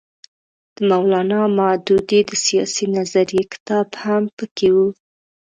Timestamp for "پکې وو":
4.37-4.87